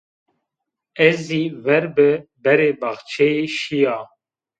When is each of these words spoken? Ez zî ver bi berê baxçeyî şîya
Ez 1.07 1.15
zî 1.27 1.43
ver 1.65 1.85
bi 1.95 2.11
berê 2.43 2.71
baxçeyî 2.81 3.45
şîya 3.59 3.97